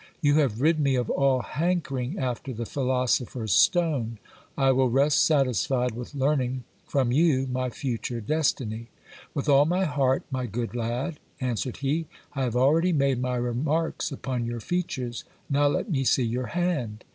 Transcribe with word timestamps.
You 0.19 0.39
have 0.39 0.61
rid 0.61 0.79
me 0.79 0.95
of 0.95 1.11
all 1.11 1.43
hankering 1.43 2.17
after 2.17 2.53
the 2.55 2.65
philosopher's 2.65 3.53
stone. 3.53 4.17
I 4.57 4.71
will 4.71 4.89
rest 4.89 5.23
satisfied 5.23 5.91
with 5.91 6.15
learning 6.15 6.63
from 6.87 7.11
you 7.11 7.45
my 7.45 7.69
future 7.69 8.19
destiny. 8.19 8.87
With 9.35 9.47
all 9.47 9.65
my 9.65 9.83
heart, 9.85 10.23
my 10.31 10.47
good 10.47 10.73
lad, 10.75 11.19
answered 11.39 11.77
he. 11.85 12.07
I 12.33 12.41
have 12.45 12.55
already 12.55 12.93
made 12.93 13.21
my 13.21 13.35
remarks 13.35 14.11
upon 14.11 14.47
your 14.47 14.59
features; 14.59 15.23
now 15.51 15.67
let 15.67 15.87
me 15.87 16.03
see 16.03 16.23
your 16.25 16.47
hand. 16.47 17.05